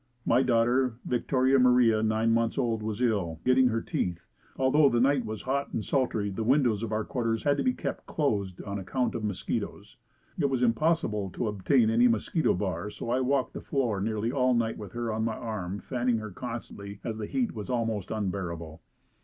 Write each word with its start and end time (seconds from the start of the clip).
My 0.25 0.41
daughter, 0.41 0.95
Victoria 1.05 1.59
Maria, 1.59 2.01
nine 2.01 2.31
months 2.33 2.57
old, 2.57 2.81
was 2.81 3.03
ill, 3.03 3.39
getting 3.45 3.67
her 3.67 3.81
teeth 3.83 4.25
and 4.55 4.61
although 4.63 4.89
the 4.89 4.99
night 4.99 5.25
was 5.27 5.43
hot 5.43 5.71
and 5.73 5.85
sultry 5.85 6.31
the 6.31 6.43
windows 6.43 6.81
of 6.81 6.91
our 6.91 7.03
quarters 7.03 7.43
had 7.43 7.55
to 7.57 7.63
be 7.63 7.73
kept 7.73 8.07
closed 8.07 8.63
on 8.63 8.79
account 8.79 9.13
of 9.13 9.21
the 9.21 9.27
mosquitoes. 9.27 9.97
It 10.39 10.49
was 10.49 10.63
impossible 10.63 11.29
to 11.35 11.47
obtain 11.47 11.91
any 11.91 12.07
mosquito 12.07 12.55
bar 12.55 12.89
so 12.89 13.11
I 13.11 13.21
walked 13.21 13.53
the 13.53 13.61
floor 13.61 14.01
nearly 14.01 14.31
all 14.31 14.55
night 14.55 14.79
with 14.79 14.93
her 14.93 15.13
on 15.13 15.23
my 15.23 15.35
arm 15.35 15.77
fanning 15.77 16.17
her 16.17 16.31
constantly 16.31 16.99
as 17.03 17.19
the 17.19 17.27
heat 17.27 17.53
was 17.53 17.69
almost 17.69 18.09
unbearable. 18.09 18.81